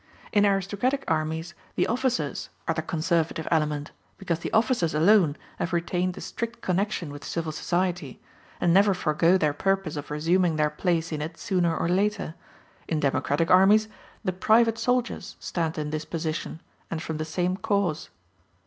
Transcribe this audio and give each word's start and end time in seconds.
In 0.31 0.47
aristocratic 0.47 1.03
armies 1.07 1.53
the 1.75 1.85
officers 1.85 2.49
are 2.67 2.73
the 2.73 2.81
conservative 2.81 3.47
element, 3.51 3.91
because 4.17 4.39
the 4.39 4.51
officers 4.51 4.95
alone 4.95 5.37
have 5.59 5.73
retained 5.73 6.17
a 6.17 6.21
strict 6.21 6.59
connection 6.61 7.11
with 7.11 7.23
civil 7.23 7.51
society, 7.51 8.19
and 8.59 8.73
never 8.73 8.95
forego 8.95 9.37
their 9.37 9.53
purpose 9.53 9.95
of 9.97 10.09
resuming 10.09 10.55
their 10.55 10.71
place 10.71 11.11
in 11.11 11.21
it 11.21 11.37
sooner 11.37 11.77
or 11.77 11.87
later: 11.87 12.33
in 12.87 12.99
democratic 12.99 13.51
armies 13.51 13.87
the 14.23 14.33
private 14.33 14.79
soldiers 14.79 15.35
stand 15.39 15.77
in 15.77 15.91
this 15.91 16.05
position, 16.05 16.61
and 16.89 17.03
from 17.03 17.17
the 17.17 17.23
same 17.23 17.55
cause. 17.55 18.09